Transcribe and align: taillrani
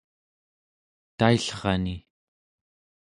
taillrani 1.17 1.97